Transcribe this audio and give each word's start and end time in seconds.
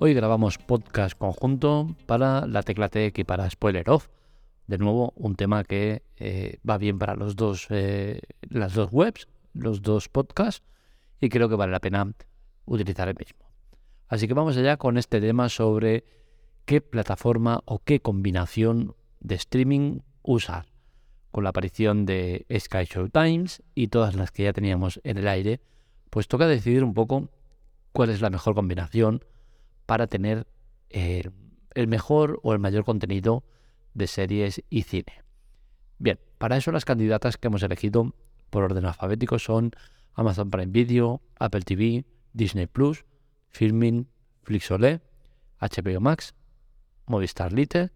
Hoy 0.00 0.14
grabamos 0.14 0.58
podcast 0.58 1.18
conjunto 1.18 1.96
para 2.06 2.46
la 2.46 2.62
Tecla 2.62 2.88
Tech 2.88 3.18
y 3.18 3.24
para 3.24 3.50
Spoiler 3.50 3.90
Off. 3.90 4.06
De 4.68 4.78
nuevo, 4.78 5.12
un 5.16 5.34
tema 5.34 5.64
que 5.64 6.04
eh, 6.18 6.60
va 6.68 6.78
bien 6.78 7.00
para 7.00 7.16
los 7.16 7.34
dos, 7.34 7.66
eh, 7.70 8.20
las 8.42 8.74
dos 8.74 8.90
webs, 8.92 9.26
los 9.54 9.82
dos 9.82 10.08
podcasts, 10.08 10.64
y 11.20 11.28
creo 11.28 11.48
que 11.48 11.56
vale 11.56 11.72
la 11.72 11.80
pena 11.80 12.12
utilizar 12.64 13.08
el 13.08 13.16
mismo. 13.18 13.50
Así 14.06 14.28
que 14.28 14.34
vamos 14.34 14.56
allá 14.56 14.76
con 14.76 14.98
este 14.98 15.20
tema 15.20 15.48
sobre 15.48 16.04
qué 16.64 16.80
plataforma 16.80 17.62
o 17.64 17.80
qué 17.80 17.98
combinación 17.98 18.94
de 19.18 19.34
streaming 19.34 19.98
usar. 20.22 20.66
Con 21.32 21.42
la 21.42 21.50
aparición 21.50 22.06
de 22.06 22.46
Sky 22.56 22.84
Show 22.84 23.08
Times 23.08 23.64
y 23.74 23.88
todas 23.88 24.14
las 24.14 24.30
que 24.30 24.44
ya 24.44 24.52
teníamos 24.52 25.00
en 25.02 25.18
el 25.18 25.26
aire, 25.26 25.60
pues 26.08 26.28
toca 26.28 26.46
decidir 26.46 26.84
un 26.84 26.94
poco 26.94 27.30
cuál 27.90 28.10
es 28.10 28.20
la 28.20 28.30
mejor 28.30 28.54
combinación 28.54 29.24
para 29.88 30.06
tener 30.06 30.46
eh, 30.90 31.30
el 31.74 31.88
mejor 31.88 32.40
o 32.42 32.52
el 32.52 32.58
mayor 32.58 32.84
contenido 32.84 33.42
de 33.94 34.06
series 34.06 34.62
y 34.68 34.82
cine. 34.82 35.24
Bien, 35.98 36.20
para 36.36 36.58
eso 36.58 36.72
las 36.72 36.84
candidatas 36.84 37.38
que 37.38 37.46
hemos 37.46 37.62
elegido 37.62 38.14
por 38.50 38.64
orden 38.64 38.84
alfabético 38.84 39.38
son 39.38 39.70
Amazon 40.12 40.50
Prime 40.50 40.72
Video, 40.72 41.22
Apple 41.38 41.62
TV, 41.62 42.04
Disney 42.34 42.66
Plus, 42.66 43.06
Filmin, 43.48 44.10
Flixolé, 44.42 45.00
HBO 45.58 46.00
Max, 46.00 46.34
Movistar 47.06 47.54
Lite, 47.54 47.90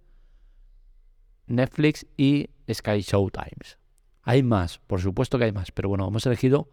Netflix 1.47 2.07
y 2.17 2.49
Sky 2.73 3.03
Showtimes. 3.03 3.77
Hay 4.23 4.43
más, 4.43 4.79
por 4.79 5.03
supuesto 5.03 5.39
que 5.39 5.45
hay 5.45 5.53
más, 5.53 5.73
pero 5.73 5.91
bueno, 5.91 6.09
hemos 6.09 6.25
elegido 6.25 6.71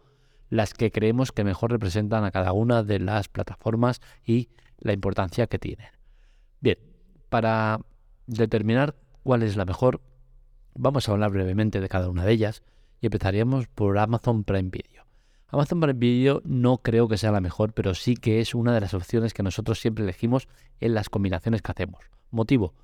las 0.48 0.72
que 0.72 0.90
creemos 0.90 1.30
que 1.30 1.44
mejor 1.44 1.72
representan 1.72 2.24
a 2.24 2.30
cada 2.30 2.54
una 2.54 2.82
de 2.82 3.00
las 3.00 3.28
plataformas 3.28 4.00
y 4.24 4.48
la 4.80 4.92
importancia 4.92 5.46
que 5.46 5.58
tienen. 5.58 5.88
Bien, 6.60 6.78
para 7.28 7.80
determinar 8.26 8.96
cuál 9.22 9.42
es 9.42 9.56
la 9.56 9.64
mejor, 9.64 10.00
vamos 10.74 11.08
a 11.08 11.12
hablar 11.12 11.30
brevemente 11.30 11.80
de 11.80 11.88
cada 11.88 12.08
una 12.08 12.24
de 12.24 12.32
ellas 12.32 12.62
y 13.00 13.06
empezaríamos 13.06 13.66
por 13.68 13.98
Amazon 13.98 14.44
Prime 14.44 14.70
Video. 14.70 15.04
Amazon 15.48 15.80
Prime 15.80 15.98
Video 15.98 16.42
no 16.44 16.78
creo 16.78 17.08
que 17.08 17.18
sea 17.18 17.32
la 17.32 17.40
mejor, 17.40 17.72
pero 17.72 17.94
sí 17.94 18.14
que 18.14 18.40
es 18.40 18.54
una 18.54 18.72
de 18.72 18.80
las 18.80 18.94
opciones 18.94 19.34
que 19.34 19.42
nosotros 19.42 19.80
siempre 19.80 20.04
elegimos 20.04 20.48
en 20.80 20.94
las 20.94 21.08
combinaciones 21.08 21.62
que 21.62 21.72
hacemos. 21.72 22.04
Motivo, 22.30 22.74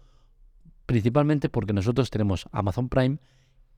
principalmente 0.87 1.49
porque 1.49 1.73
nosotros 1.73 2.11
tenemos 2.11 2.49
Amazon 2.51 2.89
Prime 2.89 3.19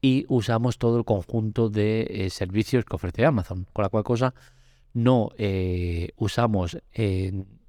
y 0.01 0.25
usamos 0.29 0.79
todo 0.79 0.99
el 0.99 1.05
conjunto 1.05 1.69
de 1.69 2.07
eh, 2.09 2.31
servicios 2.31 2.85
que 2.85 2.97
ofrece 2.97 3.27
Amazon, 3.27 3.67
con 3.73 3.83
la 3.83 3.89
cual 3.89 4.05
cosa 4.05 4.35
no 4.95 5.31
eh, 5.37 6.11
usamos 6.17 6.79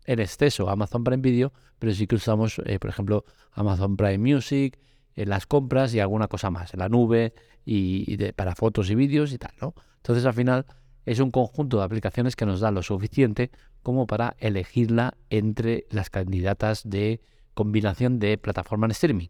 en, 0.09 0.19
exceso 0.19 0.69
Amazon 0.69 1.03
Prime 1.03 1.21
Video, 1.21 1.53
pero 1.77 1.93
sí 1.93 2.07
que 2.07 2.15
usamos, 2.15 2.61
eh, 2.65 2.79
por 2.79 2.89
ejemplo, 2.89 3.25
Amazon 3.51 3.97
Prime 3.97 4.17
Music, 4.17 4.79
en 5.15 5.29
las 5.29 5.45
compras 5.45 5.93
y 5.93 5.99
alguna 5.99 6.27
cosa 6.27 6.49
más, 6.49 6.73
en 6.73 6.79
la 6.79 6.89
nube 6.89 7.33
y, 7.65 8.17
para 8.33 8.55
fotos 8.55 8.89
y 8.89 8.95
vídeos 8.95 9.33
y 9.33 9.37
tal, 9.37 9.51
¿no? 9.61 9.73
Entonces 9.97 10.25
al 10.25 10.33
final 10.33 10.65
es 11.05 11.19
un 11.19 11.31
conjunto 11.31 11.77
de 11.77 11.83
aplicaciones 11.83 12.35
que 12.35 12.45
nos 12.45 12.59
da 12.59 12.71
lo 12.71 12.83
suficiente 12.83 13.51
como 13.83 14.07
para 14.07 14.35
elegirla 14.39 15.17
entre 15.29 15.85
las 15.89 16.09
candidatas 16.09 16.89
de 16.89 17.21
combinación 17.53 18.19
de 18.19 18.37
plataforma 18.37 18.87
en 18.87 18.91
streaming. 18.91 19.27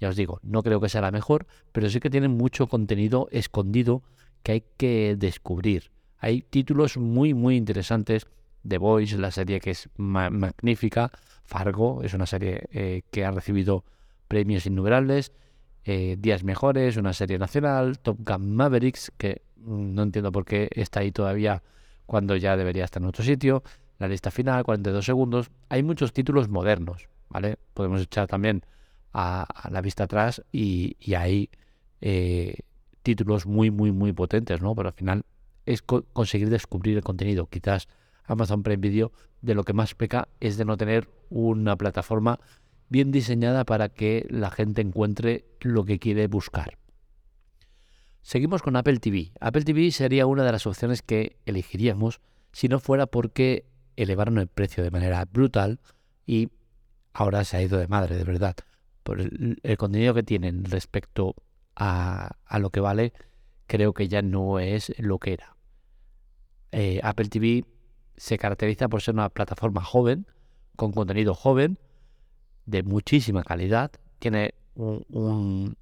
Ya 0.00 0.08
os 0.08 0.16
digo, 0.16 0.40
no 0.42 0.62
creo 0.62 0.80
que 0.80 0.88
sea 0.88 1.00
la 1.00 1.10
mejor, 1.10 1.46
pero 1.70 1.88
sí 1.88 2.00
que 2.00 2.10
tiene 2.10 2.28
mucho 2.28 2.66
contenido 2.66 3.28
escondido 3.30 4.02
que 4.42 4.52
hay 4.52 4.64
que 4.76 5.16
descubrir. 5.16 5.90
Hay 6.18 6.42
títulos 6.42 6.96
muy, 6.96 7.34
muy 7.34 7.56
interesantes. 7.56 8.26
The 8.66 8.78
Voice, 8.78 9.18
la 9.18 9.30
serie 9.30 9.60
que 9.60 9.70
es 9.70 9.88
magnífica. 9.96 11.10
Fargo, 11.44 12.02
es 12.02 12.14
una 12.14 12.26
serie 12.26 12.68
eh, 12.72 13.02
que 13.10 13.24
ha 13.24 13.30
recibido 13.30 13.84
premios 14.28 14.66
innumerables. 14.66 15.32
Eh, 15.84 16.16
Días 16.18 16.44
Mejores, 16.44 16.96
una 16.96 17.12
serie 17.12 17.38
nacional. 17.38 17.98
Top 17.98 18.18
Gun 18.20 18.54
Mavericks, 18.54 19.12
que 19.16 19.42
mm, 19.56 19.94
no 19.94 20.02
entiendo 20.02 20.32
por 20.32 20.44
qué 20.44 20.70
está 20.74 21.00
ahí 21.00 21.12
todavía 21.12 21.62
cuando 22.06 22.36
ya 22.36 22.56
debería 22.56 22.84
estar 22.84 23.02
en 23.02 23.08
otro 23.08 23.24
sitio. 23.24 23.62
La 23.98 24.08
lista 24.08 24.30
final, 24.30 24.64
42 24.64 25.04
segundos. 25.04 25.50
Hay 25.68 25.82
muchos 25.82 26.12
títulos 26.12 26.48
modernos, 26.48 27.08
Podemos 27.72 28.02
echar 28.02 28.26
también 28.26 28.62
a, 29.14 29.46
la 29.70 29.80
vista 29.80 30.04
atrás 30.04 30.42
y, 30.52 30.96
hay 31.14 31.48
eh, 32.00 32.56
títulos 33.02 33.46
muy, 33.46 33.70
muy, 33.70 33.90
muy 33.92 34.12
potentes, 34.12 34.60
¿no? 34.60 34.74
Pero 34.74 34.88
al 34.88 34.94
final 34.94 35.22
es 35.64 35.82
conseguir 35.82 36.50
descubrir 36.50 36.96
el 36.98 37.02
contenido. 37.02 37.46
Quizás 37.46 37.88
Amazon 38.32 38.62
Prime 38.62 38.80
Video 38.80 39.12
de 39.40 39.54
lo 39.54 39.64
que 39.64 39.72
más 39.72 39.94
peca 39.94 40.28
es 40.40 40.56
de 40.56 40.64
no 40.64 40.76
tener 40.76 41.08
una 41.30 41.76
plataforma 41.76 42.40
bien 42.88 43.10
diseñada 43.10 43.64
para 43.64 43.88
que 43.88 44.26
la 44.28 44.50
gente 44.50 44.82
encuentre 44.82 45.44
lo 45.60 45.84
que 45.84 45.98
quiere 45.98 46.26
buscar. 46.26 46.78
Seguimos 48.22 48.62
con 48.62 48.76
Apple 48.76 48.98
TV. 48.98 49.32
Apple 49.40 49.64
TV 49.64 49.90
sería 49.90 50.26
una 50.26 50.44
de 50.44 50.52
las 50.52 50.66
opciones 50.66 51.02
que 51.02 51.36
elegiríamos 51.44 52.20
si 52.52 52.68
no 52.68 52.78
fuera 52.78 53.06
porque 53.06 53.66
elevaron 53.96 54.38
el 54.38 54.46
precio 54.46 54.84
de 54.84 54.90
manera 54.90 55.24
brutal 55.24 55.80
y 56.26 56.50
ahora 57.12 57.44
se 57.44 57.56
ha 57.56 57.62
ido 57.62 57.78
de 57.78 57.88
madre, 57.88 58.16
de 58.16 58.24
verdad. 58.24 58.56
Por 59.02 59.20
el, 59.20 59.76
contenido 59.76 60.14
que 60.14 60.22
tienen 60.22 60.64
respecto 60.64 61.34
a, 61.74 62.36
lo 62.58 62.70
que 62.70 62.80
vale, 62.80 63.12
creo 63.66 63.92
que 63.92 64.06
ya 64.06 64.22
no 64.22 64.60
es 64.60 64.92
lo 64.98 65.18
que 65.18 65.32
era. 65.32 65.56
Eh, 66.70 67.00
Apple 67.02 67.28
TV 67.28 67.64
se 68.16 68.38
caracteriza 68.38 68.88
por 68.88 69.02
ser 69.02 69.14
una 69.14 69.28
plataforma 69.28 69.82
joven, 69.82 70.26
con 70.76 70.92
contenido 70.92 71.34
joven, 71.34 71.78
de 72.66 72.82
muchísima 72.82 73.42
calidad. 73.42 73.90
Tiene 74.18 74.54
un, 74.74 75.76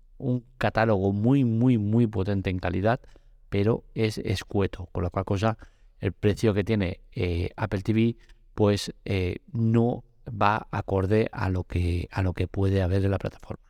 catálogo 0.59 1.13
muy, 1.13 1.45
muy, 1.45 1.79
muy 1.79 2.07
potente 2.07 2.51
en 2.51 2.59
calidad, 2.59 3.01
pero 3.49 3.85
es 3.95 4.19
escueto, 4.19 4.89
con 4.93 5.03
la 5.03 5.11
cual 5.11 5.25
cosa 5.25 5.59
el 5.99 6.13
precio 6.13 6.55
que 6.55 6.65
tiene 6.65 7.01
eh, 7.13 7.51
Apple 7.57 7.83
TV 7.83 8.17
pues 8.55 8.93
eh, 9.05 9.37
no 9.53 10.05
va 10.29 10.67
acorde 10.71 11.29
a 11.33 11.49
lo 11.49 11.65
que, 11.65 12.09
a 12.13 12.23
lo 12.23 12.33
que 12.33 12.47
puede 12.47 12.83
haber 12.83 13.05
en 13.05 13.11
la 13.11 13.19
plataforma. 13.19 13.65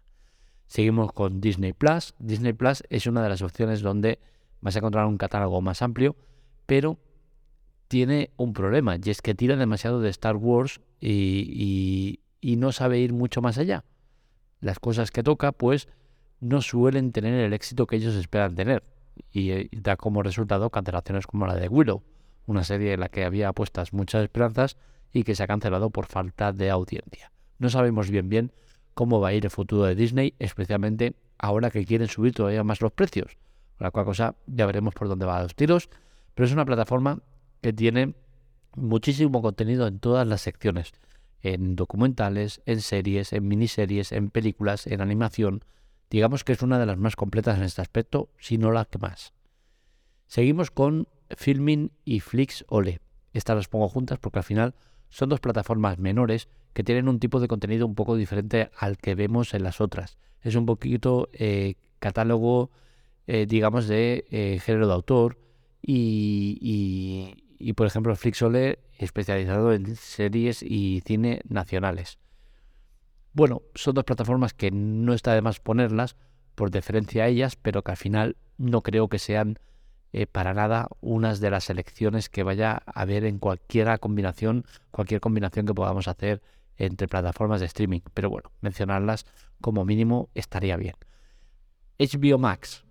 Seguimos 0.67 1.13
con 1.13 1.41
Disney 1.41 1.73
Plus. 1.73 2.15
Disney 2.19 2.53
Plus 2.53 2.83
es 2.91 3.07
una 3.07 3.23
de 3.23 3.29
las 3.29 3.43
opciones 3.43 3.83
donde 3.83 4.19
vas 4.61 4.77
a 4.77 4.79
encontrar 4.79 5.07
un 5.07 5.19
catálogo 5.19 5.61
más 5.61 5.83
amplio, 5.83 6.17
pero 6.67 6.99
tiene 7.91 8.31
un 8.37 8.53
problema, 8.53 8.99
y 9.03 9.11
es 9.11 9.21
que 9.21 9.35
tira 9.35 9.57
demasiado 9.57 10.01
de 10.01 10.11
Star 10.11 10.37
Wars 10.37 10.81
y, 11.01 12.21
no 12.41 12.71
sabe 12.71 13.01
ir 13.01 13.13
mucho 13.13 13.43
más 13.43 13.59
allá. 13.59 13.85
Las 14.61 14.79
cosas 14.79 15.11
que 15.11 15.25
toca, 15.25 15.51
pues, 15.51 15.89
no 16.39 16.63
suelen 16.63 17.11
tener 17.11 17.35
el 17.35 17.53
éxito 17.53 17.89
que 17.89 17.97
ellos 17.97 18.15
esperan 18.15 18.55
tener. 18.55 18.85
Y, 19.33 19.51
y 19.51 19.69
da 19.73 19.97
como 19.97 20.23
resultado 20.23 20.71
cancelaciones 20.71 21.27
como 21.27 21.49
la 21.49 21.57
de 21.57 21.67
Willow, 21.67 22.05
una 22.47 22.63
serie 22.63 22.93
en 22.93 23.01
la 23.01 23.09
que 23.09 23.25
había 23.25 23.53
puestas 23.53 23.93
muchas 23.93 24.23
esperanzas 24.23 24.77
y 25.13 25.25
que 25.25 25.35
se 25.35 25.43
ha 25.43 25.49
cancelado 25.49 25.91
por 25.91 26.07
falta 26.07 26.53
de 26.53 26.71
audiencia. 26.71 27.33
No 27.59 27.71
sabemos 27.71 28.09
bien 28.09 28.29
bien 28.29 28.53
cómo 28.95 29.19
va 29.19 29.31
a 29.31 29.33
ir 29.33 29.45
el 29.45 29.51
futuro 29.51 29.83
de 29.83 29.97
Disney, 29.97 30.35
especialmente 30.39 31.17
ahora 31.39 31.73
que 31.73 31.85
quieren 31.85 32.07
subir 32.07 32.35
todavía 32.35 32.63
más 32.63 32.81
los 32.81 32.93
precios. 32.93 33.37
La 33.81 33.91
cual 33.91 34.05
cosa 34.05 34.37
ya 34.47 34.67
veremos 34.67 34.95
por 34.95 35.09
dónde 35.09 35.27
van 35.27 35.43
los 35.43 35.57
tiros, 35.57 35.91
pero 36.37 36.47
es 36.47 36.53
una 36.53 36.65
plataforma 36.65 37.21
que 37.61 37.73
tiene 37.73 38.15
muchísimo 38.75 39.43
contenido 39.43 39.87
en 39.87 39.99
todas 39.99 40.27
las 40.27 40.43
secciones, 40.43 40.93
en 41.43 41.77
documentales, 41.77 42.63
en 42.67 42.81
series, 42.81 43.33
en 43.33 43.49
miniseries, 43.49 44.13
en 44.13 44.31
películas, 44.31 44.87
en 44.87 45.01
animación. 45.01 45.65
Digamos 46.11 46.45
que 46.45 46.53
es 46.53 46.63
una 46.63 46.79
de 46.79 46.87
las 46.87 46.99
más 46.99 47.17
completas 47.17 47.59
en 47.59 47.65
este 47.65 47.83
aspecto, 47.83 48.31
si 48.39 48.59
no 48.59 48.73
la 48.73 48.85
que 48.85 48.99
más. 48.99 49.33
Seguimos 50.27 50.71
con 50.71 51.09
Filming 51.37 51.93
y 52.05 52.21
Flix 52.21 52.65
Ole. 52.69 53.01
Estas 53.33 53.57
las 53.57 53.69
pongo 53.69 53.89
juntas 53.89 54.19
porque 54.19 54.41
al 54.41 54.45
final 54.45 54.75
son 55.09 55.29
dos 55.29 55.41
plataformas 55.41 55.99
menores 55.99 56.49
que 56.73 56.85
tienen 56.85 57.09
un 57.09 57.19
tipo 57.19 57.41
de 57.41 57.49
contenido 57.49 57.87
un 57.87 57.95
poco 57.95 58.17
diferente 58.17 58.71
al 58.77 58.97
que 58.97 59.15
vemos 59.15 59.55
en 59.55 59.65
las 59.65 59.81
otras. 59.81 60.19
Es 60.43 60.55
un 60.55 60.67
poquito 60.67 61.29
eh, 61.33 61.75
catálogo, 61.99 62.71
eh, 63.27 63.47
digamos, 63.47 63.89
de 63.89 64.25
eh, 64.31 64.61
género 64.63 64.87
de 64.87 64.95
autor 64.95 65.39
y, 65.83 67.35
por 67.75 67.87
ejemplo, 67.87 68.17
Flixole 68.17 68.79
especializado 68.99 69.73
en 69.73 69.97
series 69.97 70.63
y 70.63 71.03
cine 71.05 71.41
nacionales. 71.49 72.19
Bueno, 73.33 73.63
son 73.75 73.95
dos 73.95 74.05
plataformas 74.05 74.55
que 74.55 74.71
no 74.71 75.13
está 75.13 75.35
de 75.35 75.43
más 75.43 75.61
ponerlas 75.61 76.17
por 76.55 76.71
deferencia 76.71 77.25
a 77.25 77.29
ellas, 77.29 77.57
pero 77.57 77.83
que 77.83 77.93
al 77.93 77.97
final 77.97 78.37
no 78.59 78.83
creo 78.83 79.09
que 79.09 79.19
sean 79.19 79.59
eh, 80.13 80.27
para 80.27 80.55
nada 80.55 80.89
unas 81.01 81.41
de 81.41 81.51
las 81.51 81.71
elecciones 81.71 82.29
que 82.29 82.43
vaya 82.43 82.83
a 82.85 83.03
haber 83.03 83.25
en 83.25 83.39
cualquier 83.39 84.01
combinación, 84.01 84.65
cualquier 84.91 85.21
combinación 85.21 85.67
que 85.67 85.75
podamos 85.75 86.09
hacer 86.09 86.43
entre 86.77 87.09
plataformas 87.09 87.61
de 87.61 87.67
streaming. 87.67 88.01
Pero 88.15 88.31
bueno, 88.31 88.51
mencionarlas 88.61 89.27
como 89.61 89.85
mínimo 89.85 90.31
estaría 90.35 90.77
bien. 90.77 90.97
HBO 91.99 92.39
Max 92.39 92.85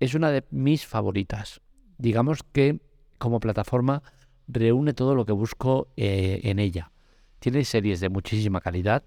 es 0.00 0.14
una 0.14 0.30
de 0.30 0.44
mis 0.50 0.86
favoritas. 0.86 1.60
Digamos 1.98 2.42
que 2.42 2.80
como 3.22 3.38
plataforma 3.38 4.02
reúne 4.48 4.94
todo 4.94 5.14
lo 5.14 5.24
que 5.24 5.30
busco 5.30 5.86
eh, 5.96 6.40
en 6.42 6.58
ella. 6.58 6.90
tiene 7.38 7.64
series 7.64 8.00
de 8.00 8.08
muchísima 8.08 8.60
calidad, 8.60 9.04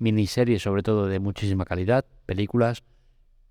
miniseries 0.00 0.60
sobre 0.62 0.82
todo 0.82 1.06
de 1.06 1.20
muchísima 1.20 1.64
calidad, 1.64 2.04
películas, 2.26 2.82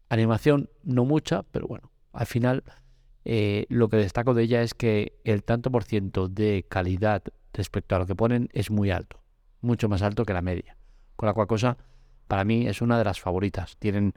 animación 0.09 0.69
no 0.83 1.05
mucha, 1.05 1.43
pero 1.43 1.67
bueno, 1.67 1.89
al 2.11 2.25
final 2.25 2.65
eh, 3.23 3.65
lo 3.69 3.87
que 3.87 3.95
destaco 3.95 4.33
de 4.33 4.43
ella 4.43 4.61
es 4.61 4.73
que 4.73 5.13
el 5.23 5.45
tanto 5.45 5.71
por 5.71 5.85
ciento 5.85 6.27
de 6.27 6.65
calidad 6.67 7.23
respecto 7.53 7.95
a 7.95 7.99
lo 7.99 8.05
que 8.05 8.13
ponen 8.13 8.49
es 8.51 8.71
muy 8.71 8.91
alto, 8.91 9.21
mucho 9.61 9.87
más 9.87 10.01
alto 10.01 10.25
que 10.25 10.33
la 10.33 10.41
media. 10.41 10.75
Con 11.15 11.27
la 11.27 11.33
cual 11.33 11.47
cosa, 11.47 11.77
para 12.27 12.43
mí 12.43 12.67
es 12.67 12.81
una 12.81 12.97
de 12.97 13.05
las 13.05 13.21
favoritas. 13.21 13.77
Tienen 13.77 14.15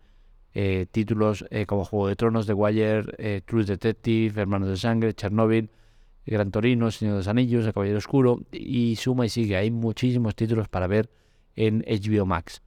eh, 0.59 0.87
títulos 0.91 1.45
eh, 1.51 1.67
como 1.67 1.85
Juego 1.85 2.09
de 2.09 2.17
Tronos, 2.17 2.47
The 2.47 2.55
Wire, 2.55 3.43
True 3.43 3.65
Detective, 3.65 4.41
Hermanos 4.41 4.71
de 4.71 4.77
Sangre, 4.79 5.13
Chernobyl, 5.13 5.71
Gran 6.25 6.51
Torino, 6.51 6.91
Señor 6.91 7.15
de 7.15 7.19
los 7.19 7.29
Anillos, 7.29 7.67
El 7.67 7.75
Caballero 7.75 7.99
Oscuro 7.99 8.41
y 8.51 8.97
suma 8.97 9.27
y 9.27 9.29
sigue. 9.29 9.57
Hay 9.57 9.71
muchísimos 9.71 10.35
títulos 10.35 10.69
para 10.69 10.87
ver 10.87 11.11
en 11.55 11.85
HBO 11.87 12.25
Max. 12.25 12.63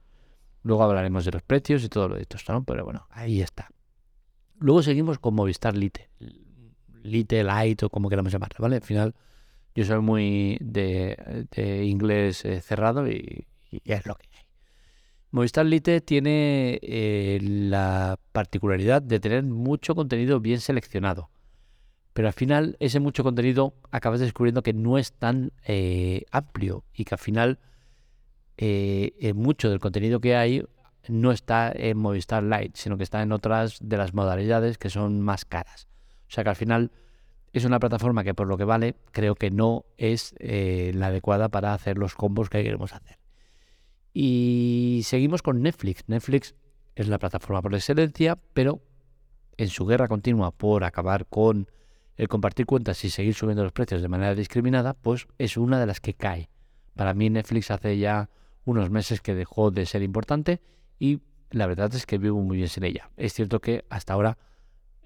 Luego 0.62 0.84
hablaremos 0.84 1.24
de 1.24 1.32
los 1.32 1.42
precios 1.42 1.82
y 1.84 1.88
todo 1.88 2.08
lo 2.08 2.14
de 2.16 2.22
esto, 2.22 2.36
¿no? 2.52 2.64
Pero 2.64 2.84
bueno, 2.84 3.06
ahí 3.10 3.40
está. 3.40 3.68
Luego 4.58 4.82
seguimos 4.82 5.18
con 5.18 5.34
Movistar 5.34 5.76
Lite. 5.76 6.10
Lite, 7.02 7.42
Light 7.42 7.82
o 7.82 7.90
como 7.90 8.08
queramos 8.08 8.32
llamarlo, 8.32 8.58
¿vale? 8.60 8.76
Al 8.76 8.82
final 8.82 9.14
yo 9.74 9.84
soy 9.84 10.00
muy 10.00 10.58
de, 10.60 11.46
inglés 11.86 12.44
eh, 12.44 12.60
cerrado 12.60 13.08
y, 13.08 13.46
es 13.84 14.06
lo 14.06 14.14
que 14.14 14.28
hay. 14.32 14.44
Movistar 15.30 15.66
Lite 15.66 16.00
tiene 16.00 16.78
eh, 16.82 17.38
la 17.42 18.18
particularidad 18.32 19.02
de 19.02 19.20
tener 19.20 19.44
mucho 19.44 19.94
contenido 19.94 20.40
bien 20.40 20.60
seleccionado. 20.60 21.30
Pero 22.12 22.28
al 22.28 22.34
final 22.34 22.76
ese 22.80 22.98
mucho 22.98 23.22
contenido 23.22 23.74
acabas 23.90 24.20
descubriendo 24.20 24.62
que 24.62 24.72
no 24.72 24.98
es 24.98 25.12
tan 25.12 25.52
eh, 25.66 26.24
amplio 26.32 26.84
y 26.92 27.04
que 27.04 27.14
al 27.14 27.20
final 27.20 27.58
mucho 29.34 29.70
del 29.70 29.80
contenido 29.80 30.20
que 30.20 30.36
hay 30.36 30.62
no 31.08 31.32
está 31.32 31.72
en 31.74 31.96
Movistar 31.96 32.42
Lite, 32.42 32.72
sino 32.74 32.96
que 32.96 33.04
está 33.04 33.22
en 33.22 33.32
otras 33.32 33.78
de 33.80 33.96
las 33.96 34.14
modalidades 34.14 34.78
que 34.78 34.90
son 34.90 35.20
más 35.20 35.44
caras. 35.44 35.88
O 36.28 36.32
sea 36.32 36.44
que 36.44 36.50
al 36.50 36.56
final 36.56 36.90
es 37.52 37.64
una 37.64 37.80
plataforma 37.80 38.22
que 38.22 38.34
por 38.34 38.46
lo 38.46 38.56
que 38.56 38.64
vale 38.64 38.94
creo 39.10 39.34
que 39.34 39.50
no 39.50 39.84
es 39.96 40.34
eh, 40.38 40.92
la 40.94 41.08
adecuada 41.08 41.48
para 41.48 41.74
hacer 41.74 41.98
los 41.98 42.14
combos 42.14 42.48
que 42.48 42.62
queremos 42.62 42.92
hacer. 42.92 43.19
Y 44.12 45.02
seguimos 45.04 45.42
con 45.42 45.62
Netflix. 45.62 46.04
Netflix 46.06 46.54
es 46.94 47.08
la 47.08 47.18
plataforma 47.18 47.62
por 47.62 47.74
excelencia, 47.74 48.38
pero 48.52 48.80
en 49.56 49.68
su 49.68 49.86
guerra 49.86 50.08
continua 50.08 50.50
por 50.50 50.84
acabar 50.84 51.26
con 51.26 51.70
el 52.16 52.28
compartir 52.28 52.66
cuentas 52.66 53.04
y 53.04 53.10
seguir 53.10 53.34
subiendo 53.34 53.62
los 53.62 53.72
precios 53.72 54.02
de 54.02 54.08
manera 54.08 54.34
discriminada, 54.34 54.94
pues 54.94 55.26
es 55.38 55.56
una 55.56 55.80
de 55.80 55.86
las 55.86 56.00
que 56.00 56.14
cae. 56.14 56.50
Para 56.94 57.14
mí 57.14 57.30
Netflix 57.30 57.70
hace 57.70 57.96
ya 57.98 58.28
unos 58.64 58.90
meses 58.90 59.20
que 59.20 59.34
dejó 59.34 59.70
de 59.70 59.86
ser 59.86 60.02
importante 60.02 60.60
y 60.98 61.20
la 61.50 61.66
verdad 61.66 61.94
es 61.94 62.06
que 62.06 62.18
vivo 62.18 62.40
muy 62.40 62.58
bien 62.58 62.68
sin 62.68 62.84
ella. 62.84 63.10
Es 63.16 63.32
cierto 63.32 63.60
que 63.60 63.84
hasta 63.88 64.12
ahora 64.12 64.38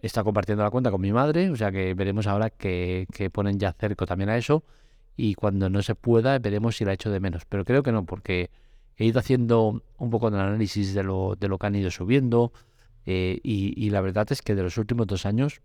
está 0.03 0.23
compartiendo 0.23 0.65
la 0.65 0.71
cuenta 0.71 0.91
con 0.91 1.01
mi 1.01 1.13
madre, 1.13 1.51
o 1.51 1.57
sea 1.57 1.73
que 1.73 1.95
veremos 1.95 2.27
ahora 2.27 2.51
que, 2.51 3.07
ponen 3.33 3.59
ya 3.59 3.73
cerco 3.73 4.07
también 4.07 4.29
a 4.29 4.37
eso 4.37 4.65
y 5.17 5.35
cuando 5.35 5.71
no 5.71 5.83
se 5.83 5.95
pueda 5.95 6.39
veremos 6.39 6.77
si 6.77 6.85
la 6.85 6.93
hecho 6.93 7.11
de 7.11 7.21
menos. 7.21 7.45
Pero 7.49 7.65
creo 7.65 7.83
que 7.83 7.93
no, 7.93 8.05
porque 8.05 8.51
he 8.97 9.05
ido 9.05 9.19
haciendo 9.19 9.83
un 9.99 10.11
poco 10.11 10.31
de 10.31 10.41
análisis 10.41 10.95
de 10.95 11.03
lo, 11.03 11.37
de 11.39 11.49
lo 11.49 11.59
que 11.59 11.67
han 11.67 11.75
ido 11.75 11.91
subiendo 11.91 12.53
eh, 13.07 13.41
y, 13.43 13.91
la 13.91 14.01
verdad 14.01 14.27
es 14.31 14.41
que 14.41 14.55
de 14.55 14.63
los 14.63 14.79
últimos 14.79 15.07
dos 15.07 15.27
años 15.27 15.61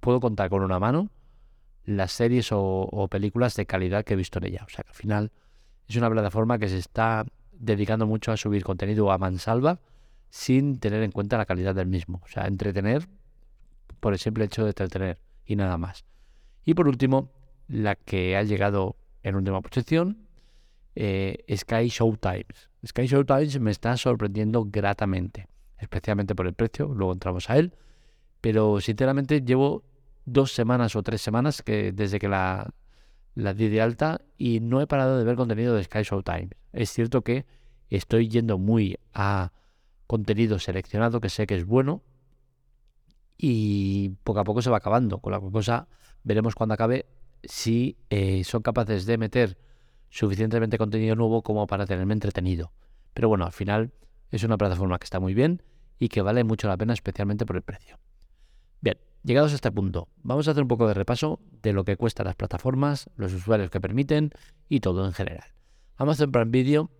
puedo 0.00 0.20
contar 0.20 0.50
con 0.50 0.62
una 0.62 0.80
mano 0.80 1.10
las 1.84 2.12
series 2.12 2.50
o, 2.50 2.60
o, 2.60 3.08
películas 3.08 3.54
de 3.54 3.66
calidad 3.66 4.04
que 4.04 4.14
he 4.14 4.16
visto 4.16 4.38
en 4.38 4.46
ella. 4.46 4.64
O 4.66 4.68
sea 4.68 4.82
que 4.82 4.90
al 4.90 4.96
final 4.96 5.32
es 5.88 5.96
una 5.96 6.10
plataforma 6.10 6.58
que 6.58 6.68
se 6.68 6.78
está 6.78 7.24
dedicando 7.52 8.06
mucho 8.06 8.32
a 8.32 8.36
subir 8.36 8.64
contenido 8.64 9.12
a 9.12 9.18
mansalva 9.18 9.78
sin 10.30 10.78
tener 10.80 11.02
en 11.02 11.12
cuenta 11.12 11.38
la 11.38 11.46
calidad 11.46 11.74
del 11.74 11.86
mismo. 11.86 12.20
O 12.24 12.28
sea, 12.28 12.46
entretener 12.46 13.06
por 14.00 14.12
el 14.12 14.18
simple 14.18 14.44
hecho 14.44 14.64
de 14.64 14.70
entretener 14.70 15.18
y 15.46 15.56
nada 15.56 15.78
más. 15.78 16.04
Y 16.64 16.74
por 16.74 16.88
último, 16.88 17.30
la 17.68 17.94
que 17.94 18.36
ha 18.36 18.42
llegado 18.42 18.96
en 19.22 19.36
última 19.36 19.60
posición, 19.60 20.26
eh, 20.94 21.44
Sky 21.56 21.88
Showtimes. 21.88 22.70
Sky 22.86 23.06
Showtimes 23.06 23.60
me 23.60 23.70
está 23.70 23.96
sorprendiendo 23.96 24.64
gratamente, 24.64 25.48
especialmente 25.78 26.34
por 26.34 26.46
el 26.46 26.54
precio, 26.54 26.88
luego 26.94 27.12
entramos 27.12 27.48
a 27.50 27.58
él, 27.58 27.74
pero 28.40 28.80
sinceramente 28.80 29.42
llevo 29.42 29.84
dos 30.24 30.52
semanas 30.52 30.96
o 30.96 31.02
tres 31.02 31.20
semanas 31.20 31.62
que 31.62 31.92
desde 31.92 32.18
que 32.18 32.28
la, 32.28 32.72
di 33.34 33.68
de 33.68 33.80
alta 33.80 34.20
y 34.36 34.60
no 34.60 34.80
he 34.80 34.86
parado 34.86 35.18
de 35.18 35.24
ver 35.24 35.36
contenido 35.36 35.74
de 35.74 35.84
Sky 35.84 36.02
Showtime. 36.02 36.50
Es 36.72 36.90
cierto 36.90 37.22
que 37.22 37.46
estoy 37.90 38.28
yendo 38.28 38.58
muy 38.58 38.98
a 39.14 39.52
contenido 40.06 40.58
seleccionado 40.58 41.20
que 41.20 41.28
sé 41.28 41.46
que 41.46 41.56
es 41.56 41.64
bueno 41.64 42.02
y 43.38 44.10
poco 44.22 44.40
a 44.40 44.44
poco 44.44 44.62
se 44.62 44.70
va 44.70 44.78
acabando. 44.78 45.18
Con 45.18 45.32
la 45.32 45.40
cosa 45.40 45.88
veremos 46.22 46.54
cuando 46.54 46.74
acabe 46.74 47.06
si 47.42 47.96
eh, 48.10 48.44
son 48.44 48.62
capaces 48.62 49.06
de 49.06 49.18
meter 49.18 49.58
suficientemente 50.12 50.76
contenido 50.76 51.16
nuevo 51.16 51.42
como 51.42 51.66
para 51.66 51.86
tenerme 51.86 52.12
entretenido. 52.12 52.70
Pero 53.14 53.28
bueno, 53.28 53.46
al 53.46 53.52
final 53.52 53.92
es 54.30 54.44
una 54.44 54.58
plataforma 54.58 54.98
que 54.98 55.04
está 55.04 55.18
muy 55.18 55.32
bien 55.32 55.62
y 55.98 56.08
que 56.08 56.20
vale 56.20 56.44
mucho 56.44 56.68
la 56.68 56.76
pena, 56.76 56.92
especialmente 56.92 57.46
por 57.46 57.56
el 57.56 57.62
precio. 57.62 57.98
Bien, 58.82 58.98
llegados 59.22 59.52
a 59.52 59.54
este 59.54 59.72
punto, 59.72 60.08
vamos 60.22 60.46
a 60.46 60.50
hacer 60.50 60.62
un 60.62 60.68
poco 60.68 60.86
de 60.86 60.92
repaso 60.92 61.40
de 61.62 61.72
lo 61.72 61.84
que 61.84 61.96
cuestan 61.96 62.26
las 62.26 62.36
plataformas, 62.36 63.08
los 63.16 63.32
usuarios 63.32 63.70
que 63.70 63.80
permiten 63.80 64.32
y 64.68 64.80
todo 64.80 65.06
en 65.06 65.14
general. 65.14 65.46
Amazon 65.96 66.30
Prime 66.30 66.50
Video 66.50 66.90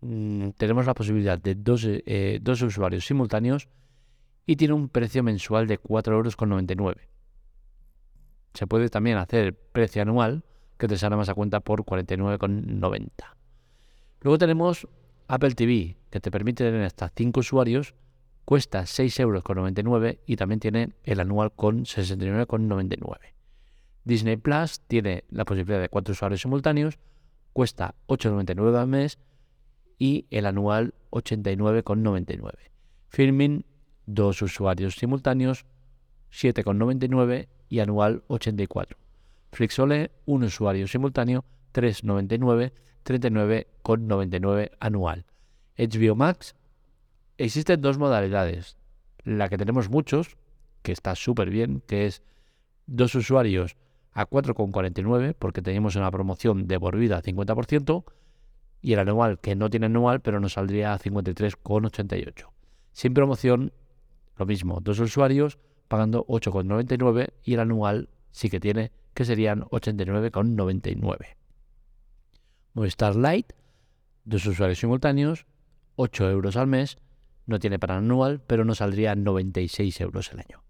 mm, 0.00 0.50
tenemos 0.50 0.86
la 0.86 0.94
posibilidad 0.94 1.38
de 1.38 1.56
dos, 1.56 1.84
eh, 1.84 2.38
dos 2.40 2.62
usuarios 2.62 3.04
simultáneos 3.04 3.68
y 4.46 4.54
tiene 4.54 4.74
un 4.74 4.88
precio 4.88 5.24
mensual 5.24 5.66
de 5.66 5.80
4,99 5.80 6.78
euros. 6.78 6.96
Se 8.52 8.68
puede 8.68 8.90
también 8.90 9.16
hacer 9.16 9.58
precio 9.72 10.02
anual, 10.02 10.44
que 10.78 10.88
te 10.88 10.96
sale 10.96 11.16
más 11.16 11.28
a 11.28 11.34
cuenta 11.34 11.60
por 11.60 11.84
49,90. 11.84 13.10
Luego 14.20 14.38
tenemos 14.38 14.88
Apple 15.28 15.54
TV, 15.54 15.96
que 16.10 16.20
te 16.20 16.30
permite 16.30 16.64
tener 16.64 16.82
hasta 16.82 17.10
5 17.14 17.40
usuarios, 17.40 17.94
cuesta 18.44 18.82
6,99 18.82 19.20
euros 19.20 20.16
y 20.26 20.36
también 20.36 20.60
tiene 20.60 20.92
el 21.04 21.20
anual 21.20 21.52
con 21.52 21.84
69,99. 21.84 23.18
Disney 24.04 24.36
Plus 24.36 24.80
tiene 24.86 25.24
la 25.30 25.44
posibilidad 25.44 25.80
de 25.80 25.88
4 25.88 26.12
usuarios 26.12 26.42
simultáneos, 26.42 26.98
cuesta 27.52 27.94
8,99 28.08 28.76
al 28.76 28.86
mes 28.88 29.18
y 29.98 30.26
el 30.30 30.46
anual 30.46 30.94
89,99. 31.10 32.52
Filming 33.08 33.64
dos 34.06 34.42
usuarios 34.42 34.96
simultáneos, 34.96 35.64
7,99 36.32 37.48
y 37.68 37.80
anual 37.80 38.24
84. 38.26 38.98
Flixole, 39.54 40.10
un 40.26 40.44
usuario 40.44 40.86
simultáneo, 40.86 41.44
3,99, 41.72 42.72
39,99 43.04 44.70
anual. 44.80 45.24
HBO 45.78 46.14
Max, 46.16 46.54
existen 47.38 47.80
dos 47.80 47.98
modalidades. 47.98 48.76
La 49.22 49.48
que 49.48 49.56
tenemos 49.56 49.88
muchos, 49.88 50.36
que 50.82 50.92
está 50.92 51.14
súper 51.14 51.50
bien, 51.50 51.82
que 51.86 52.06
es 52.06 52.22
dos 52.86 53.14
usuarios 53.14 53.76
a 54.12 54.28
4,49, 54.28 55.34
porque 55.38 55.62
tenemos 55.62 55.96
una 55.96 56.10
promoción 56.10 56.66
de 56.66 56.78
por 56.78 56.96
vida 56.96 57.22
50%, 57.22 58.04
y 58.82 58.92
el 58.92 58.98
anual, 58.98 59.38
que 59.38 59.56
no 59.56 59.70
tiene 59.70 59.86
anual, 59.86 60.20
pero 60.20 60.40
nos 60.40 60.54
saldría 60.54 60.92
a 60.92 60.98
53,88. 60.98 62.48
Sin 62.92 63.14
promoción 63.14 63.72
lo 64.36 64.46
mismo, 64.46 64.80
dos 64.82 64.98
usuarios 64.98 65.58
pagando 65.88 66.26
8,99 66.26 67.28
y 67.44 67.54
el 67.54 67.60
anual 67.60 68.08
sí 68.30 68.50
que 68.50 68.60
tiene, 68.60 68.90
que 69.14 69.24
serían 69.24 69.62
89,99. 69.62 71.36
Movistar 72.74 73.16
Lite, 73.16 73.54
dos 74.24 74.44
usuarios 74.46 74.78
simultáneos, 74.78 75.46
8 75.96 76.30
euros 76.30 76.56
al 76.56 76.66
mes, 76.66 76.98
no 77.46 77.58
tiene 77.58 77.78
para 77.78 77.96
anual, 77.96 78.40
pero 78.46 78.64
nos 78.64 78.78
saldría 78.78 79.14
96 79.14 80.00
euros 80.00 80.32
al 80.32 80.40
año. 80.40 80.64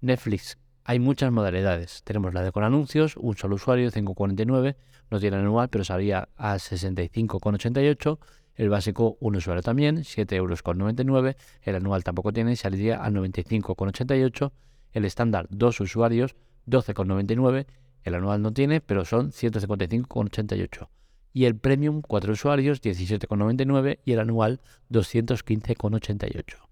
Netflix, 0.00 0.58
hay 0.82 0.98
muchas 0.98 1.30
modalidades. 1.30 2.02
Tenemos 2.02 2.34
la 2.34 2.42
de 2.42 2.52
con 2.52 2.64
anuncios, 2.64 3.16
un 3.16 3.36
solo 3.36 3.54
usuario, 3.54 3.90
5,49, 3.90 4.76
no 5.10 5.20
tiene 5.20 5.36
anual, 5.36 5.68
pero 5.68 5.84
salía 5.84 6.28
a 6.36 6.56
65,88 6.56 8.18
el 8.56 8.68
básico, 8.68 9.16
un 9.20 9.36
usuario 9.36 9.62
también, 9.62 9.98
7,99 9.98 10.36
euros. 10.36 11.36
El 11.62 11.74
anual 11.74 12.04
tampoco 12.04 12.32
tiene 12.32 12.52
y 12.52 12.56
saldría 12.56 13.04
a 13.04 13.10
95,88. 13.10 14.52
El 14.92 15.04
estándar, 15.04 15.46
dos 15.50 15.80
usuarios, 15.80 16.36
12,99. 16.68 17.66
El 18.04 18.14
anual 18.14 18.42
no 18.42 18.52
tiene, 18.52 18.80
pero 18.80 19.04
son 19.04 19.32
155,88. 19.32 20.88
Y 21.32 21.46
el 21.46 21.56
premium, 21.56 22.00
cuatro 22.00 22.32
usuarios, 22.32 22.80
17,99. 22.80 23.98
Y 24.04 24.12
el 24.12 24.20
anual, 24.20 24.60
215,88. 24.90 26.64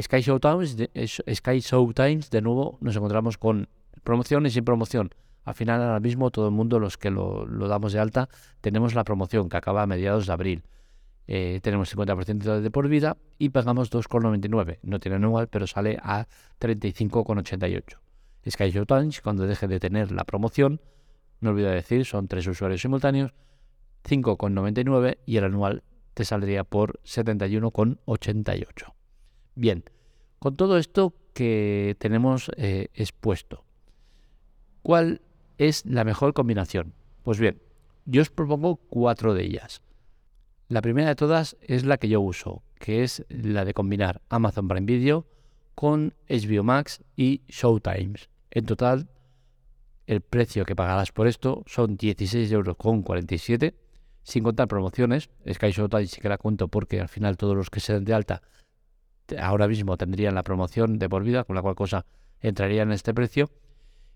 Sky 0.00 0.20
Showtimes, 0.20 0.76
Sky 1.34 1.60
Showtimes, 1.60 2.30
de 2.30 2.42
nuevo 2.42 2.78
nos 2.80 2.96
encontramos 2.96 3.38
con 3.38 3.68
promoción 4.04 4.46
y 4.46 4.50
sin 4.50 4.64
promoción. 4.64 5.10
Al 5.44 5.54
final, 5.54 5.82
ahora 5.82 6.00
mismo, 6.00 6.30
todo 6.30 6.46
el 6.46 6.52
mundo, 6.52 6.78
los 6.78 6.96
que 6.96 7.10
lo, 7.10 7.46
damos 7.68 7.92
de 7.92 8.00
alta, 8.00 8.28
tenemos 8.60 8.94
la 8.94 9.04
promoción 9.04 9.48
que 9.48 9.56
acaba 9.56 9.82
a 9.82 9.86
mediados 9.86 10.26
de 10.26 10.32
abril. 10.32 10.64
Eh, 11.28 11.60
tenemos 11.62 11.94
50% 11.94 12.60
de 12.60 12.70
por 12.70 12.88
vida 12.88 13.16
y 13.38 13.50
pagamos 13.50 13.90
2,99. 13.90 14.78
No 14.82 15.00
tiene 15.00 15.16
anual, 15.16 15.48
pero 15.48 15.66
sale 15.66 15.98
a 16.02 16.26
35,88. 16.60 17.98
Sky 18.48 18.70
Times, 18.70 19.20
cuando 19.20 19.46
deje 19.46 19.66
de 19.68 19.80
tener 19.80 20.12
la 20.12 20.24
promoción, 20.24 20.80
no 21.40 21.50
olvido 21.50 21.70
decir, 21.70 22.04
son 22.04 22.28
tres 22.28 22.46
usuarios 22.46 22.80
simultáneos, 22.80 23.34
5,99 24.04 25.18
y 25.26 25.36
el 25.36 25.44
anual 25.44 25.82
te 26.14 26.24
saldría 26.24 26.64
por 26.64 27.00
71,88. 27.02 28.94
Bien, 29.54 29.84
con 30.38 30.56
todo 30.56 30.78
esto 30.78 31.14
que 31.34 31.96
tenemos 31.98 32.50
eh, 32.56 32.88
expuesto, 32.94 33.64
¿cuál 34.82 35.20
es 35.58 35.84
la 35.84 36.04
mejor 36.04 36.32
combinación? 36.32 36.94
Pues 37.22 37.38
bien, 37.38 37.60
yo 38.04 38.22
os 38.22 38.30
propongo 38.30 38.76
cuatro 38.76 39.34
de 39.34 39.44
ellas. 39.44 39.82
La 40.68 40.82
primera 40.82 41.08
de 41.08 41.16
todas 41.16 41.56
es 41.60 41.84
la 41.84 41.98
que 41.98 42.08
yo 42.08 42.20
uso, 42.20 42.62
que 42.78 43.02
es 43.02 43.24
la 43.28 43.64
de 43.64 43.74
combinar 43.74 44.22
Amazon 44.28 44.68
Prime 44.68 44.86
Video 44.86 45.26
con 45.74 46.14
HBO 46.28 46.62
Max 46.64 47.02
y 47.16 47.42
Showtimes. 47.48 48.28
En 48.56 48.64
total, 48.64 49.08
el 50.06 50.22
precio 50.22 50.64
que 50.64 50.74
pagarás 50.74 51.12
por 51.12 51.26
esto 51.26 51.62
son 51.66 51.98
16,47 51.98 52.52
euros 52.54 52.78
sin 54.22 54.44
contar 54.44 54.66
promociones. 54.66 55.28
Sky 55.46 55.72
Showtime 55.72 56.06
sí 56.06 56.22
que 56.22 56.30
la 56.30 56.38
cuento 56.38 56.68
porque 56.68 57.02
al 57.02 57.10
final 57.10 57.36
todos 57.36 57.54
los 57.54 57.68
que 57.68 57.80
se 57.80 57.92
den 57.92 58.06
de 58.06 58.14
alta 58.14 58.40
ahora 59.38 59.68
mismo 59.68 59.98
tendrían 59.98 60.34
la 60.34 60.42
promoción 60.42 60.98
de 60.98 61.06
por 61.06 61.22
vida, 61.22 61.44
con 61.44 61.54
la 61.54 61.60
cual 61.60 61.74
cosa 61.74 62.06
entraría 62.40 62.80
en 62.80 62.92
este 62.92 63.12
precio. 63.12 63.50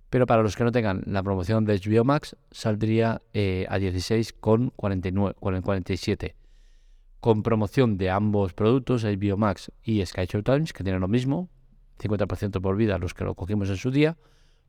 Pero 0.09 0.25
para 0.25 0.43
los 0.43 0.57
que 0.57 0.65
no 0.65 0.73
tengan 0.73 1.03
la 1.05 1.23
promoción 1.23 1.67
de 1.67 1.79
HBO 1.79 2.05
Max, 2.05 2.35
saldría 2.51 3.21
eh, 3.35 3.67
a 3.69 3.79
16,47. 3.79 6.35
Con 7.21 7.43
promoción 7.43 7.99
de 7.99 8.09
ambos 8.09 8.55
productos, 8.55 9.05
HBO 9.05 9.37
Max 9.37 9.71
y 9.83 10.03
Sky 10.07 10.27
Times, 10.27 10.73
que 10.73 10.83
tienen 10.83 11.03
lo 11.03 11.09
mismo, 11.09 11.51
50% 12.01 12.61
por 12.61 12.77
vida 12.77 12.99
los 12.99 13.15
que 13.15 13.25
lo 13.25 13.35
cogimos 13.35 13.69
en 13.69 13.77
su 13.77 13.91
día, 13.91 14.17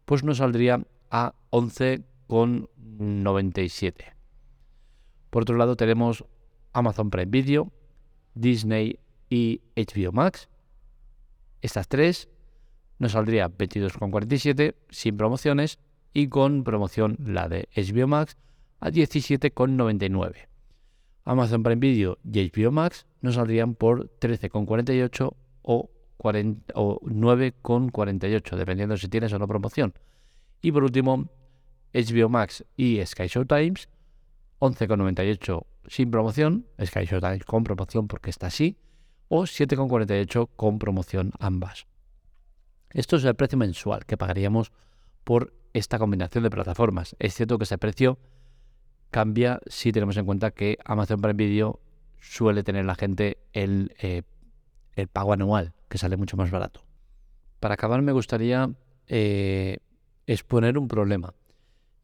pues 0.06 0.24
nos 0.24 0.38
saldría 0.38 0.84
a 1.10 1.34
11,97. 1.52 3.94
Por 5.30 5.44
otro 5.44 5.58
lado 5.58 5.76
tenemos 5.76 6.26
Amazon 6.74 7.10
Prime 7.10 7.32
Video, 7.32 7.72
Disney 8.34 9.00
y 9.30 9.62
HBO 9.76 10.12
Max. 10.12 10.50
Estas 11.62 11.88
tres 11.88 12.30
nos 13.00 13.14
saldría 13.14 13.50
22,47 13.50 14.76
sin 14.90 15.18
promociones 15.18 15.80
y 16.14 16.28
con 16.28 16.64
promoción 16.64 17.18
la 17.26 17.48
de 17.48 17.70
HBO 17.76 18.08
Max 18.08 18.38
a 18.80 18.90
17,99. 18.90 20.48
Amazon 21.24 21.64
Prime 21.64 21.80
Video 21.80 22.18
y 22.24 22.50
HBO 22.50 22.72
Max 22.72 23.06
nos 23.22 23.36
saldrían 23.36 23.76
por 23.76 24.10
13,48 24.20 25.36
o, 25.62 25.90
o 26.76 27.00
9,48 27.02 28.56
dependiendo 28.56 28.98
si 28.98 29.08
tienes 29.08 29.34
o 29.34 29.40
no 29.40 29.48
promoción. 29.48 29.94
Y 30.62 30.72
por 30.72 30.84
último, 30.84 31.30
HBO 31.94 32.30
Max 32.30 32.64
y 32.78 33.04
Sky 33.06 33.28
Times 33.28 33.90
11,98 34.60 35.66
sin 35.88 36.12
promoción, 36.12 36.68
Sky 36.84 37.08
Times 37.08 37.44
con 37.46 37.64
promoción 37.64 38.08
porque 38.08 38.30
está 38.30 38.48
así, 38.48 38.78
o 39.28 39.44
7,48 39.44 40.50
con 40.56 40.78
promoción 40.78 41.32
ambas. 41.40 41.88
Esto 42.92 43.16
es 43.16 43.24
el 43.24 43.36
precio 43.36 43.58
mensual 43.58 44.06
que 44.06 44.18
pagaríamos 44.18 44.72
por 45.24 45.54
esta 45.74 45.98
combinación 45.98 46.44
de 46.44 46.50
plataformas. 46.50 47.16
Es 47.18 47.34
cierto 47.34 47.58
que 47.58 47.64
ese 47.64 47.78
precio 47.78 48.20
cambia 49.10 49.60
si 49.68 49.92
tenemos 49.92 50.18
en 50.18 50.26
cuenta 50.26 50.52
que 50.52 50.78
Amazon 50.86 51.22
Prime 51.22 51.34
Video 51.34 51.80
suele 52.20 52.64
tener 52.64 52.86
la 52.86 52.96
gente 52.96 53.38
el, 53.54 53.96
eh, 54.00 54.24
el 54.96 55.08
pago 55.08 55.34
anual, 55.34 55.74
que 55.92 56.00
sale 56.00 56.18
mucho 56.18 56.38
más 56.38 56.50
barato. 56.50 56.82
Para 57.60 57.76
acabar 57.76 58.02
me 58.02 58.14
gustaría 58.14 58.72
eh, 59.08 59.78
exponer 60.26 60.78
un 60.78 60.88
problema. 60.88 61.36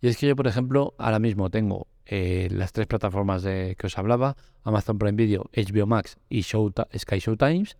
Y 0.02 0.10
es 0.10 0.18
que 0.18 0.28
yo, 0.28 0.36
por 0.36 0.46
ejemplo, 0.46 0.94
ahora 1.00 1.18
mismo 1.18 1.50
tengo 1.50 1.88
eh, 2.06 2.50
las 2.52 2.74
tres 2.74 2.86
plataformas 2.86 3.42
de 3.42 3.76
que 3.80 3.88
os 3.88 3.98
hablaba, 3.98 4.36
Amazon 4.64 5.00
Prime 5.00 5.16
Video, 5.16 5.50
HBO 5.56 5.88
Max 5.88 6.18
y 6.30 6.42
Show, 6.42 6.72
Sky 6.96 7.20
Showtimes. 7.20 7.78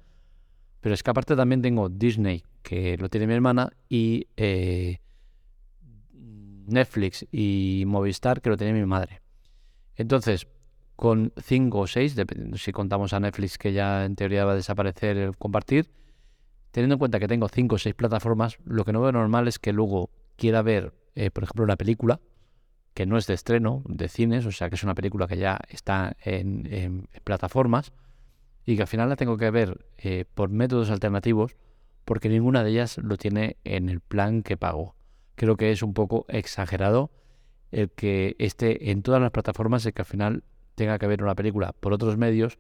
Pero 0.80 0.96
es 0.96 1.04
que 1.04 1.12
aparte 1.12 1.36
también 1.36 1.62
tengo 1.62 1.90
Disney, 1.90 2.44
que 2.64 2.98
lo 2.98 3.10
tiene 3.10 3.28
mi 3.28 3.34
hermana, 3.34 3.74
y 3.90 4.28
eh, 4.38 5.00
Netflix 6.14 7.26
y 7.32 7.84
Movistar, 7.86 8.42
que 8.42 8.50
lo 8.50 8.58
tiene 8.58 8.74
mi 8.74 8.86
madre. 8.86 9.22
Entonces, 9.96 10.48
con 10.98 11.32
5 11.40 11.80
o 11.80 11.88
6, 11.88 12.16
dependiendo 12.16 12.58
si 12.58 12.72
contamos 12.74 13.14
a 13.14 13.20
Netflix, 13.20 13.58
que 13.60 13.72
ya 13.72 14.04
en 14.04 14.16
teoría 14.16 14.46
va 14.46 14.54
a 14.54 14.56
desaparecer 14.56 15.16
el 15.16 15.38
compartir, 15.38 15.92
teniendo 16.72 16.96
en 16.96 17.00
cuenta 17.00 17.20
que 17.20 17.28
tengo 17.28 17.48
5 17.48 17.76
o 17.76 17.78
6 17.78 17.96
plataformas, 17.96 18.58
lo 18.66 18.84
que 18.84 18.92
no 18.92 19.02
veo 19.02 19.12
normal 19.12 19.48
es 19.48 19.60
que 19.60 19.72
luego 19.72 20.10
quiera 20.36 20.64
ver, 20.64 20.96
eh, 21.14 21.30
por 21.30 21.44
ejemplo, 21.44 21.64
una 21.64 21.76
película 21.76 22.20
que 22.96 23.06
no 23.06 23.16
es 23.16 23.28
de 23.28 23.36
estreno, 23.36 23.84
de 23.88 24.10
cines, 24.10 24.48
o 24.48 24.52
sea 24.52 24.70
que 24.70 24.76
es 24.76 24.84
una 24.84 24.96
película 24.96 25.28
que 25.28 25.38
ya 25.38 25.60
está 25.70 26.18
en, 26.20 27.08
plataformas 27.24 27.94
y 28.66 28.76
que 28.76 28.82
al 28.82 28.88
final 28.88 29.08
la 29.08 29.16
tengo 29.16 29.38
que 29.38 29.52
ver 29.52 29.86
eh, 30.00 30.26
por 30.34 30.50
métodos 30.50 30.90
alternativos 30.90 31.56
porque 32.06 32.28
ninguna 32.28 32.64
de 32.64 32.72
ellas 32.72 32.98
lo 32.98 33.18
tiene 33.18 33.58
en 33.66 33.90
el 33.90 34.00
plan 34.00 34.42
que 34.42 34.58
pago. 34.58 34.96
Creo 35.36 35.58
que 35.58 35.72
es 35.72 35.84
un 35.84 35.94
poco 35.94 36.26
exagerado 36.28 37.12
el 37.72 37.92
que 37.92 38.36
esté 38.40 38.90
en 38.90 39.04
todas 39.04 39.22
las 39.22 39.30
plataformas 39.30 39.86
y 39.86 39.92
que 39.92 40.02
al 40.02 40.08
final 40.08 40.44
tenga 40.78 41.00
que 41.00 41.08
ver 41.08 41.24
una 41.24 41.34
película 41.34 41.74
por 41.74 41.92
otros 41.92 42.18
medios 42.18 42.60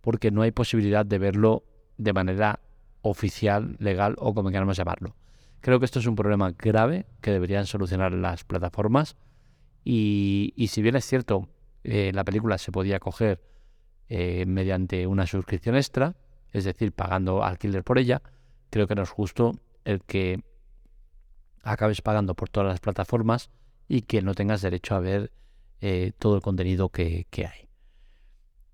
porque 0.00 0.30
no 0.30 0.40
hay 0.40 0.52
posibilidad 0.52 1.04
de 1.04 1.18
verlo 1.18 1.64
de 1.98 2.14
manera 2.14 2.60
oficial, 3.02 3.76
legal 3.78 4.14
o 4.18 4.32
como 4.32 4.50
queramos 4.50 4.78
llamarlo. 4.78 5.14
Creo 5.60 5.78
que 5.78 5.84
esto 5.84 5.98
es 5.98 6.06
un 6.06 6.16
problema 6.16 6.54
grave 6.58 7.04
que 7.20 7.30
deberían 7.30 7.66
solucionar 7.66 8.12
las 8.12 8.42
plataformas 8.44 9.16
y, 9.84 10.54
si 10.70 10.80
bien 10.80 10.96
es 10.96 11.04
cierto, 11.04 11.50
eh, 11.84 12.10
la 12.14 12.24
película 12.24 12.56
se 12.56 12.72
podía 12.72 13.00
coger 13.00 13.42
eh, 14.08 14.46
mediante 14.46 15.06
una 15.06 15.26
suscripción 15.26 15.76
extra, 15.76 16.16
es 16.52 16.64
decir, 16.64 16.92
pagando 16.92 17.44
alquiler 17.44 17.84
por 17.84 17.98
ella, 17.98 18.22
creo 18.70 18.86
que 18.86 18.94
no 18.94 19.02
es 19.02 19.10
justo 19.10 19.52
el 19.84 20.02
que 20.04 20.42
acabes 21.62 22.00
pagando 22.00 22.34
por 22.34 22.48
todas 22.48 22.70
las 22.70 22.80
plataformas 22.80 23.50
y 23.88 24.02
que 24.02 24.22
no 24.22 24.34
tengas 24.34 24.62
derecho 24.62 24.94
a 24.94 25.00
ver 25.00 25.32
eh, 25.80 26.12
todo 26.18 26.36
el 26.36 26.42
contenido 26.42 26.88
que, 26.88 27.26
hay. 27.36 27.68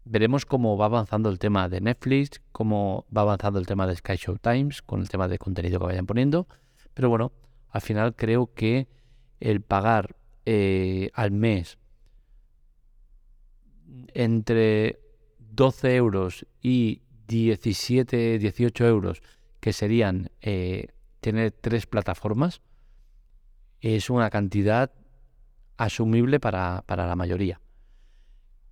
Veremos 0.05 0.45
cómo 0.45 0.77
va 0.77 0.87
avanzando 0.87 1.31
el 1.31 1.39
tema 1.39 1.69
de 1.69 1.81
Netflix, 1.81 2.41
cómo 2.53 3.07
va 3.15 3.23
avanzando 3.23 3.59
el 3.59 3.67
tema 3.67 3.87
de 3.87 3.97
Sky 3.97 4.17
Show 4.17 4.39
Times, 4.39 4.83
con 4.83 5.01
el 5.01 5.09
tema 5.09 5.29
de 5.29 5.39
contenido 5.39 5.79
que 5.81 5.87
vayan 5.87 6.07
poniendo. 6.07 6.47
Pero 6.93 7.09
bueno, 7.09 7.33
al 7.71 7.81
final 7.81 8.15
creo 8.15 8.53
que 8.53 8.89
el 9.41 9.61
pagar 9.61 10.17
eh, 10.47 11.11
al 11.15 11.31
mes 11.31 11.79
entre 14.15 15.01
12 15.39 15.97
euros 15.97 16.47
y 16.61 17.03
17, 17.29 18.39
18 18.39 18.87
euros, 18.87 19.23
que 19.61 19.73
serían 19.73 20.31
eh, 20.41 20.89
tener 21.21 21.53
tres 21.53 21.87
plataformas, 21.87 22.61
es 23.81 24.11
una 24.11 24.31
cantidad 24.31 24.93
asumible 25.77 26.41
para, 26.41 26.85
para, 26.87 27.07
la 27.07 27.17
mayoría. 27.17 27.61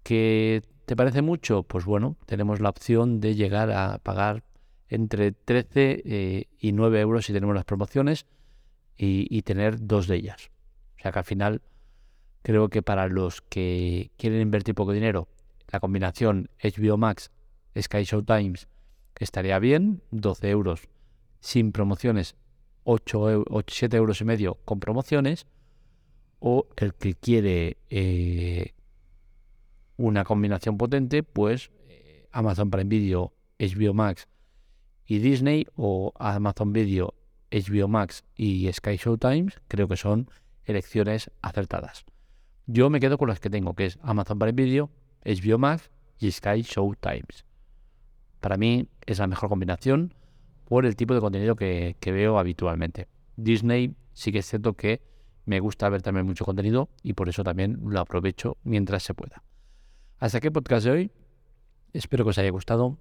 ¿Que 0.03 0.63
te 0.87 0.97
parece 0.97 1.23
mucho? 1.23 1.63
Pues 1.63 1.85
bueno, 1.85 2.17
tenemos 2.27 2.61
la 2.61 2.69
opción 2.69 3.21
de 3.21 3.35
llegar 3.35 3.71
a 3.71 3.99
pagar 3.99 4.45
entre 4.89 5.33
13 5.33 6.03
eh, 6.05 6.49
y 6.59 6.73
9 6.73 7.01
euros 7.01 7.27
si 7.27 7.33
tenemos 7.33 7.55
las 7.55 7.65
promociones 7.65 8.27
y 9.05 9.43
tener 9.43 9.85
dos 9.85 10.07
de 10.07 10.15
ellas. 10.15 10.51
O 10.97 11.03
sea 11.03 11.11
que 11.11 11.19
al 11.19 11.25
final 11.25 11.63
creo 12.43 12.69
que 12.69 12.83
para 12.83 13.09
los 13.09 13.41
que 13.43 14.13
quieren 14.17 14.41
invertir 14.41 14.77
poco 14.77 14.93
dinero, 14.93 15.27
la 15.73 15.81
combinación 15.81 16.51
HBO 16.63 16.97
Max, 16.99 17.31
Sky 17.77 18.05
Times 18.27 18.69
estaría 19.19 19.59
bien, 19.59 20.03
12 20.11 20.51
euros 20.51 20.89
sin 21.41 21.73
promociones, 21.73 22.37
8, 22.85 23.45
7 23.67 23.97
euros 23.97 24.21
y 24.21 24.25
medio 24.25 24.59
con 24.65 24.81
promociones, 24.81 25.47
o 26.45 26.67
el 26.77 26.93
que 26.95 27.15
quiere 27.15 27.77
eh, 27.89 28.75
una 29.97 30.25
combinación 30.25 30.77
potente, 30.77 31.23
pues 31.23 31.71
eh, 31.87 32.27
Amazon 32.33 32.69
Prime 32.69 32.89
Video, 32.89 33.33
HBO 33.61 33.95
Max 33.95 34.27
y 35.07 35.19
Disney, 35.19 35.69
o 35.77 36.13
Amazon 36.19 36.73
Video, 36.73 37.15
HBO 37.53 37.87
Max 37.87 38.25
y 38.35 38.69
Sky 38.73 38.99
Times 39.21 39.61
creo 39.69 39.87
que 39.87 39.97
son 39.97 40.29
elecciones 40.65 41.31
acertadas. 41.43 42.05
Yo 42.67 42.91
me 42.91 42.99
quedo 42.99 43.19
con 43.19 43.29
las 43.29 43.39
que 43.39 43.49
tengo, 43.49 43.75
que 43.75 43.87
es 43.87 43.99
Amazon 44.03 44.41
Prime 44.41 44.53
Video, 44.53 44.91
HBO 45.25 45.59
Max 45.59 45.93
y 46.19 46.33
Sky 46.33 46.63
Show 46.63 46.97
Times. 46.97 47.45
Para 48.41 48.57
mí 48.57 48.89
es 49.07 49.21
la 49.21 49.29
mejor 49.29 49.49
combinación 49.49 50.13
por 50.65 50.87
el 50.87 50.97
tipo 50.97 51.15
de 51.15 51.21
contenido 51.21 51.55
que, 51.55 51.97
veo 52.05 52.41
habitualmente. 52.41 53.07
Disney 53.37 53.95
sí 54.13 54.33
que 54.33 54.41
es 54.41 54.47
cierto 54.47 54.73
que 54.73 55.12
me 55.45 55.61
gusta 55.61 55.89
ver 55.89 56.03
también 56.03 56.27
mucho 56.27 56.45
contenido 56.45 56.89
y 57.03 57.15
por 57.15 57.29
eso 57.29 57.45
también 57.45 57.79
lo 57.85 58.01
aprovecho 58.01 58.57
mientras 58.63 59.03
se 59.03 59.15
pueda. 59.15 59.43
Hasta 60.19 60.39
aquí 60.39 60.49
el 60.49 60.53
podcast 60.53 60.85
de 60.85 60.91
hoy. 60.91 61.11
Espero 61.93 62.25
que 62.25 62.31
os 62.31 62.39
haya 62.39 62.51
gustado. 62.51 62.99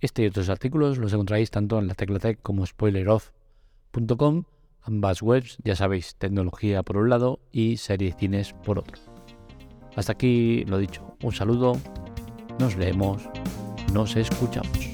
Este 0.00 0.22
y 0.22 0.26
otros 0.26 0.48
artículos 0.48 0.98
los 0.98 1.12
encontráis 1.12 1.50
tanto 1.50 1.78
en 1.78 1.86
la 1.86 1.94
teclatec 1.94 2.40
como 2.42 2.66
spoileroff.com, 2.66 4.44
ambas 4.82 5.22
webs, 5.22 5.58
ya 5.62 5.76
sabéis, 5.76 6.16
tecnología 6.16 6.82
por 6.82 6.96
un 6.96 7.08
lado 7.08 7.40
y 7.52 7.76
serie 7.76 8.12
cines 8.12 8.52
por 8.52 8.78
otro. 8.78 9.00
Hasta 9.94 10.12
aquí 10.12 10.64
lo 10.64 10.78
dicho, 10.78 11.16
un 11.22 11.32
saludo, 11.32 11.78
nos 12.58 12.76
leemos, 12.76 13.28
nos 13.92 14.16
escuchamos. 14.16 14.91